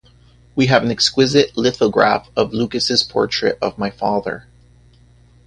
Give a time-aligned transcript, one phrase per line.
[0.55, 4.47] We have an exquisite lithograph of Lucas's portrait of my father.